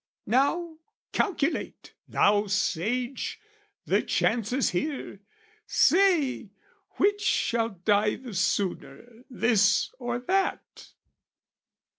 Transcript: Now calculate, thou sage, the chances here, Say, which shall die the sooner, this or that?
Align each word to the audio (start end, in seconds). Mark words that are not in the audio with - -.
Now 0.25 0.77
calculate, 1.11 1.93
thou 2.07 2.47
sage, 2.47 3.39
the 3.85 4.01
chances 4.01 4.71
here, 4.71 5.19
Say, 5.67 6.49
which 6.97 7.21
shall 7.21 7.69
die 7.69 8.15
the 8.15 8.33
sooner, 8.33 9.25
this 9.29 9.91
or 9.99 10.17
that? 10.17 10.93